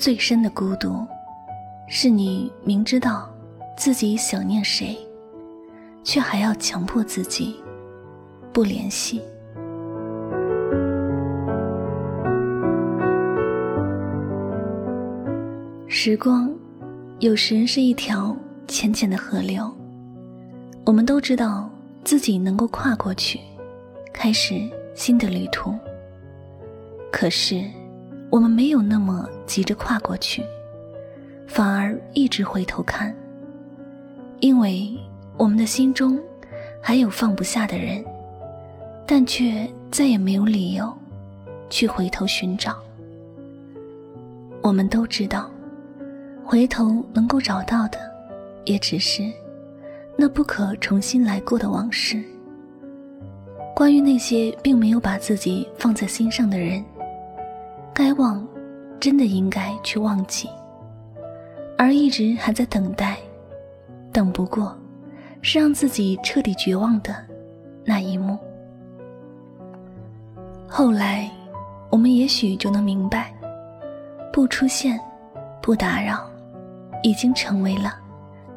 [0.00, 1.06] 最深的孤独，
[1.86, 3.28] 是你明知道
[3.76, 4.96] 自己想念谁，
[6.02, 7.54] 却还要强迫自己
[8.50, 9.20] 不联系。
[15.86, 16.50] 时光，
[17.18, 18.34] 有时是一条
[18.66, 19.70] 浅浅的河流，
[20.86, 21.68] 我们都知道
[22.04, 23.38] 自己能够跨过去，
[24.14, 25.74] 开始新的旅途。
[27.12, 27.62] 可是，
[28.30, 30.44] 我们没有那么急着跨过去，
[31.48, 33.12] 反而一直回头看，
[34.38, 34.96] 因为
[35.36, 36.16] 我们的心中
[36.80, 38.04] 还有放不下的人，
[39.04, 40.96] 但却再也没有理由
[41.68, 42.78] 去回头寻找。
[44.62, 45.50] 我们都知道，
[46.44, 47.98] 回头能够找到的，
[48.64, 49.24] 也只是
[50.16, 52.22] 那不可重新来过的往事。
[53.74, 56.84] 关于那些并没有把自己放在心上的人。
[58.00, 58.42] 该忘，
[58.98, 60.48] 真的应该去忘记，
[61.76, 63.18] 而一直还在等待，
[64.10, 64.74] 等不过，
[65.42, 67.14] 是让自己彻底绝望的
[67.84, 68.38] 那一幕。
[70.66, 71.30] 后来，
[71.90, 73.34] 我们也许就能明白，
[74.32, 74.98] 不出现，
[75.60, 76.26] 不打扰，
[77.02, 77.94] 已经成为了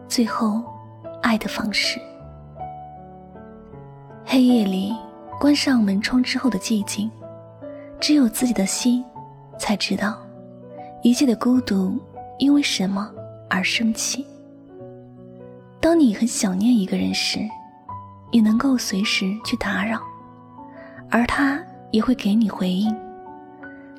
[0.08, 0.64] 最后
[1.22, 2.00] 爱的方式。
[4.24, 4.96] 黑夜里，
[5.38, 7.12] 关上门窗之后的寂静，
[8.00, 9.04] 只有自己的心。
[9.58, 10.18] 才知道，
[11.02, 11.98] 一切的孤独
[12.40, 13.12] 因为什么
[13.50, 14.26] 而生起。
[15.80, 17.40] 当你很想念一个人时，
[18.32, 20.02] 也能够随时去打扰，
[21.10, 22.96] 而他也会给你回应。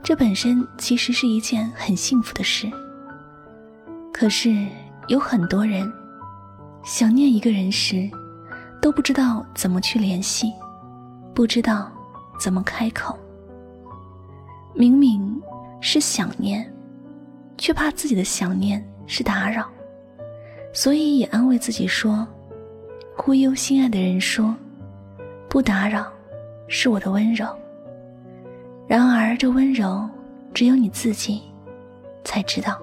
[0.02, 2.70] 这本身其实是一件很幸福的事。
[4.12, 4.66] 可是
[5.08, 5.90] 有很多人，
[6.82, 8.10] 想念一个人时，
[8.80, 10.52] 都不知道怎么去联系，
[11.34, 11.90] 不知道
[12.38, 13.18] 怎么开口。
[14.74, 15.40] 明明
[15.86, 16.66] 是想念，
[17.58, 19.68] 却怕自己的想念是打扰，
[20.72, 22.26] 所以也安慰自己说
[23.18, 24.54] ：“忽悠心爱的人说，
[25.46, 26.10] 不打扰，
[26.68, 27.46] 是我的温柔。”
[28.88, 30.08] 然而这温柔，
[30.54, 31.42] 只有你自己
[32.24, 32.80] 才知道。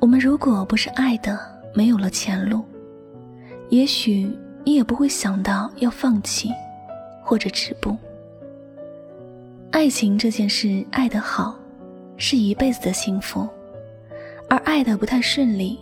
[0.00, 1.40] 我们如果不是爱的
[1.72, 2.62] 没有了前路，
[3.70, 4.30] 也许
[4.64, 6.50] 你也不会想到要放弃。
[7.24, 7.96] 或者止步。
[9.72, 11.56] 爱情这件事，爱得好，
[12.18, 13.48] 是一辈子的幸福；
[14.46, 15.80] 而爱的不太顺利，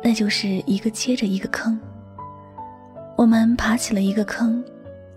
[0.00, 1.78] 那就是一个接着一个坑。
[3.16, 4.64] 我们爬起了一个坑，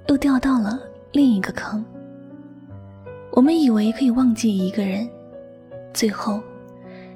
[0.07, 0.79] 又掉到了
[1.11, 1.85] 另一个坑。
[3.31, 5.07] 我们以为可以忘记一个人，
[5.93, 6.41] 最后，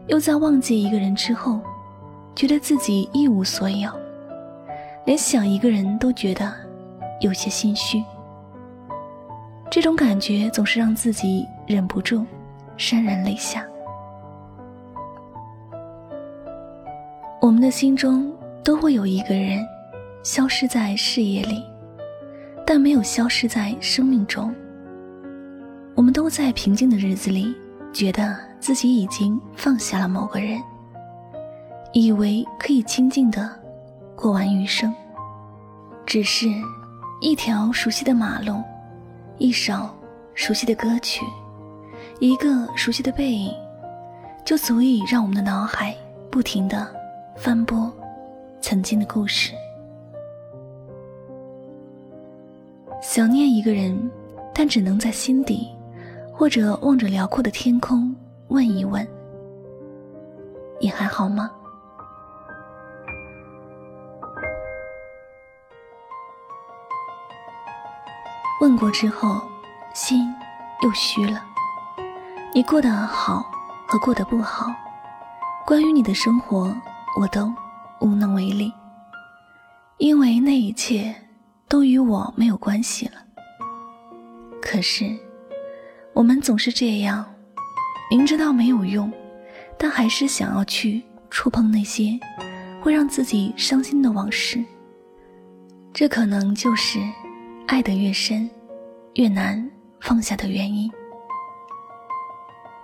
[0.05, 1.59] 又在忘记一个人之后，
[2.35, 3.89] 觉得自己一无所有，
[5.05, 6.53] 连想一个人都觉得
[7.19, 8.01] 有些心虚。
[9.73, 12.23] 这种感觉总是让自己忍不住
[12.77, 13.65] 潸然泪下。
[17.41, 18.31] 我们的心中
[18.63, 19.65] 都会有一个人，
[20.21, 21.63] 消失在视野里，
[22.67, 24.53] 但没有消失在生命中。
[25.95, 27.51] 我们都在平静的日子里，
[27.91, 30.61] 觉得自己已经放下了某个人，
[31.93, 33.49] 以为可以清静的
[34.15, 34.93] 过完余生。
[36.05, 36.45] 只是，
[37.21, 38.61] 一条熟悉的马路。
[39.43, 39.73] 一首
[40.35, 41.25] 熟悉的歌曲，
[42.21, 43.53] 一个熟悉的背影，
[44.45, 45.93] 就足以让我们的脑海
[46.31, 46.87] 不停的
[47.35, 47.91] 翻播
[48.61, 49.51] 曾经的故事。
[53.01, 54.09] 想念一个人，
[54.53, 55.67] 但只能在心底，
[56.31, 58.15] 或者望着辽阔的天空
[58.47, 59.05] 问一问
[60.79, 61.51] ：“你还好吗？”
[68.61, 69.41] 问过之后，
[69.93, 70.33] 心
[70.81, 71.43] 又虚了。
[72.53, 73.51] 你过得好
[73.87, 74.73] 和过得不好，
[75.65, 76.73] 关于你的生活，
[77.19, 77.53] 我都
[77.99, 78.71] 无能为力，
[79.97, 81.13] 因为那一切
[81.67, 83.13] 都与我没有关系了。
[84.61, 85.17] 可是，
[86.13, 87.25] 我们总是这样，
[88.09, 89.11] 明知道没有用，
[89.77, 92.17] 但还是想要去触碰那些
[92.81, 94.63] 会让自己伤心的往事。
[95.91, 96.99] 这可能就是。
[97.67, 98.49] 爱得越深，
[99.15, 99.69] 越难
[99.99, 100.91] 放下的原因。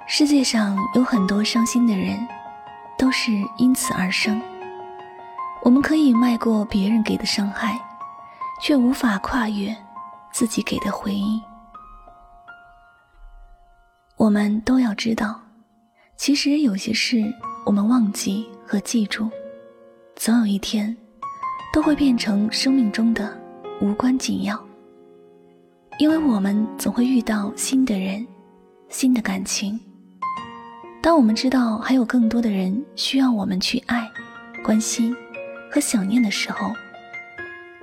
[0.08, 2.28] 世界上有很多伤心的人，
[2.98, 4.42] 都是因此而生。
[5.64, 7.80] 我们可以迈过别人给的伤害，
[8.62, 9.76] 却无法跨越
[10.32, 11.40] 自己给的回应。
[14.16, 15.40] 我们都要知道，
[16.16, 17.24] 其实有些事
[17.66, 19.30] 我们忘记和记住，
[20.16, 20.96] 总有一天
[21.72, 23.38] 都会变成生命中的
[23.82, 24.69] 无关紧要。
[26.00, 28.26] 因为我们总会遇到新的人，
[28.88, 29.78] 新的感情。
[31.02, 34.10] 当我们知道还有更多的人需要我们去爱、
[34.64, 35.14] 关心
[35.70, 36.72] 和想念的时候，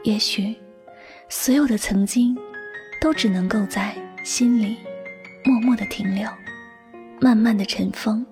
[0.03, 0.57] 也许
[1.29, 2.35] 所有的曾经
[3.03, 4.79] 都只能够在心里
[5.45, 6.27] 默默的停留，
[7.21, 8.25] 慢慢的尘封，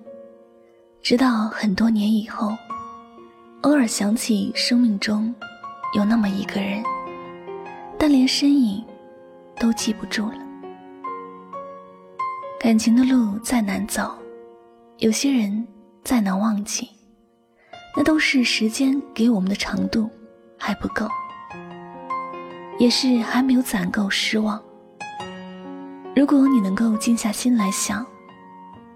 [1.03, 2.57] 直到很多年以后，
[3.61, 5.33] 偶尔想起生命中
[5.95, 6.81] 有那么一个人，
[7.99, 8.83] 但连身影
[9.59, 10.39] 都记不住了。
[12.59, 14.11] 感情的路再难走。
[14.99, 15.67] 有些人
[16.03, 16.89] 再难忘记，
[17.97, 20.09] 那都是时间给我们的长度
[20.57, 21.05] 还不够，
[22.79, 24.61] 也是还没有攒够失望。
[26.15, 28.05] 如果你能够静下心来想，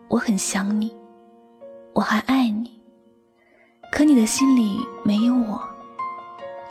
[0.07, 0.95] 我很想你，
[1.93, 2.81] 我还爱你，
[3.91, 5.61] 可你的心里没有我，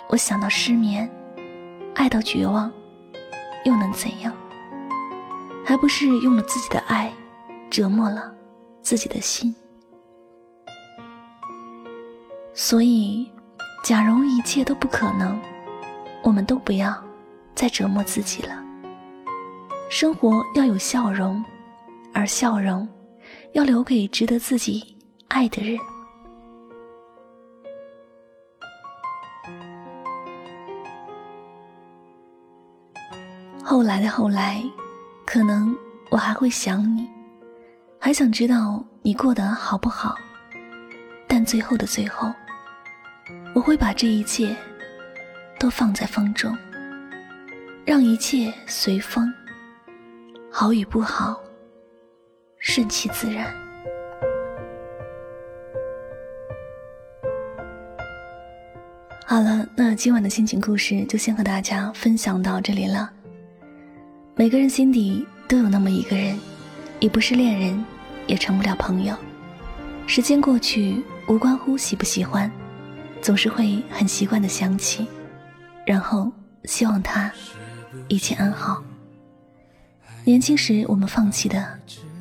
[0.09, 1.09] 我想到失眠，
[1.95, 2.73] 爱到绝望，
[3.69, 4.33] 又能怎样？
[5.65, 7.13] 还不是用了自己的爱
[7.71, 8.35] 折磨了。
[8.81, 9.55] 自己的心，
[12.55, 13.31] 所以，
[13.85, 15.39] 假如一切都不可能，
[16.23, 16.97] 我们都不要
[17.55, 18.65] 再折磨自己了。
[19.91, 21.45] 生活要有笑容，
[22.15, 22.89] 而笑容
[23.53, 25.79] 要留给值得自己爱的人。
[33.79, 34.61] 后来的后来，
[35.25, 35.73] 可能
[36.11, 37.09] 我还会想你。
[37.97, 40.17] 还想知道你过得好不好，
[41.29, 42.35] 但最后的最后，
[43.55, 44.53] 我会把这一切
[45.61, 46.59] 都放在风中，
[47.85, 49.33] 让一切随风，
[50.51, 51.41] 好与不好，
[52.59, 53.47] 顺其自然。
[59.25, 63.13] 好了，那今晚的心情故事就先和大家分享到这里了。
[64.39, 66.39] 每个人心底都有那么一个人。
[67.01, 67.85] 已不是恋人，
[68.29, 69.15] 也成不了朋友。
[70.07, 72.49] 时间过去，无关乎喜不喜欢，
[73.21, 75.09] 总是会很习惯的想起，
[75.85, 76.31] 然后
[76.65, 77.33] 希望他
[78.07, 78.81] 一切安好。
[80.25, 81.67] 年轻时我们放弃的，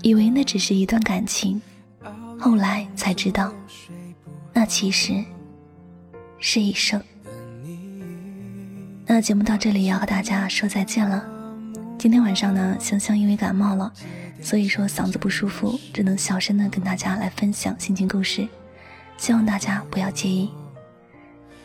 [0.02, 1.62] 以为那只是一段感情，
[2.40, 3.54] 后来才知道，
[4.54, 5.24] 那其实
[6.40, 7.00] 是一生。
[9.06, 11.37] 那节目到这里要和大家说再见了。
[11.98, 13.92] 今天晚上呢，香香因为感冒了。
[14.40, 18.48] 所以说嗓子不舒服，只能小声的跟大家来分享心情故事，
[19.18, 20.50] 希望大家不要介意。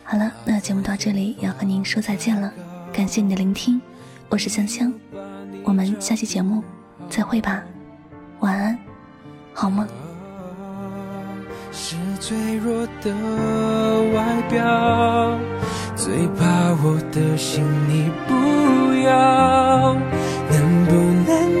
[0.03, 2.51] 好了，那节目到这里要和您说再见了，
[2.91, 3.79] 感谢你的聆听，
[4.27, 4.91] 我是香香，
[5.63, 6.63] 我们下期节目
[7.09, 7.63] 再会吧，
[8.39, 8.77] 晚安，
[9.53, 9.87] 好梦。
[11.71, 13.13] 是最弱的
[14.13, 15.39] 外表，
[15.95, 16.45] 最怕
[16.83, 20.22] 我的心你不要。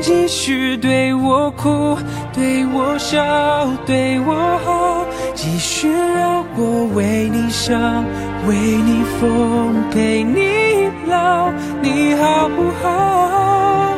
[0.03, 1.97] 继续对我哭，
[2.33, 3.23] 对我笑，
[3.85, 4.33] 对我
[4.65, 8.03] 好，继续让我为你伤，
[8.45, 11.49] 为你疯，陪你老，
[11.81, 13.95] 你好不好？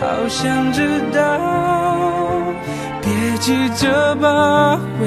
[0.00, 1.38] 好想知道，
[3.00, 5.06] 别急着把回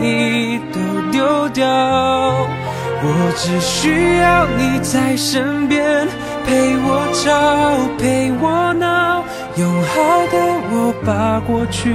[0.00, 0.80] 忆都
[1.12, 6.08] 丢掉，我只需要你在身边。
[6.46, 9.24] 陪我吵，陪我闹，
[9.56, 10.36] 用好的
[10.72, 11.94] 我把过去，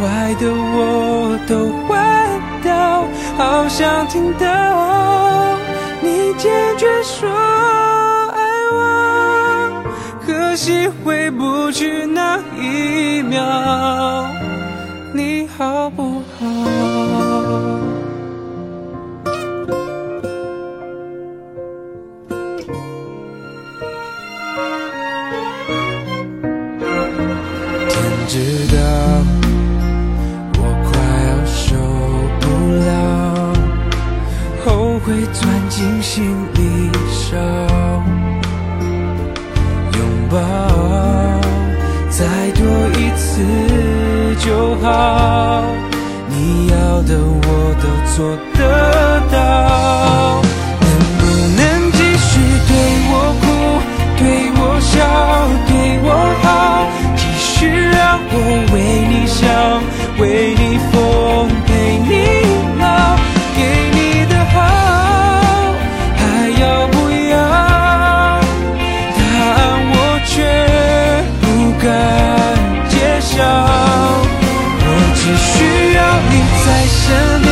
[0.00, 3.06] 坏的我都换掉。
[3.36, 5.56] 好想听到
[6.00, 7.30] 你坚决说
[8.34, 9.84] 爱我，
[10.26, 13.44] 可惜回不去那一秒，
[48.18, 48.60] 做得
[49.30, 50.42] 到？
[50.80, 51.22] 能不
[51.56, 52.74] 能继续对
[53.12, 53.46] 我哭，
[54.18, 54.20] 对
[54.56, 54.98] 我笑，
[55.68, 55.70] 对
[56.02, 56.10] 我
[56.42, 56.44] 好，
[57.14, 58.34] 继续让我
[58.74, 59.46] 为你想，
[60.18, 60.22] 为
[60.58, 60.98] 你疯，
[61.64, 61.70] 陪
[62.08, 62.10] 你
[62.80, 62.84] 老，
[63.54, 63.58] 给
[63.94, 64.56] 你的好
[66.16, 66.18] 还
[66.60, 66.96] 要不
[67.30, 67.32] 要？
[69.14, 69.56] 答案
[69.94, 69.96] 我
[70.26, 70.34] 却
[71.40, 71.46] 不
[71.78, 71.86] 敢
[72.88, 73.46] 揭晓，
[74.82, 74.84] 我
[75.14, 75.54] 只需
[75.94, 75.98] 要
[76.28, 76.32] 你
[76.66, 76.98] 在身
[77.42, 77.47] 边。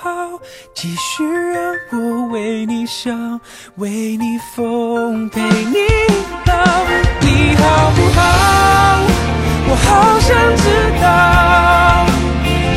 [0.00, 0.08] 好
[0.74, 3.40] 继续让我为你想
[3.78, 5.76] 为你疯陪你
[6.46, 6.54] 老
[7.20, 8.20] 你好不好
[9.66, 10.64] 我好想知
[11.02, 11.04] 道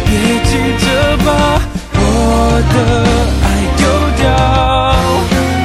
[0.07, 0.11] 别
[0.49, 0.51] 急
[0.83, 0.85] 着
[1.23, 1.29] 把
[1.93, 2.01] 我
[2.73, 2.75] 的
[3.45, 3.47] 爱
[3.77, 3.81] 丢
[4.17, 4.25] 掉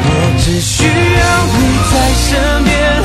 [0.04, 0.08] 我
[0.38, 1.58] 只需要你
[1.90, 2.95] 在身边。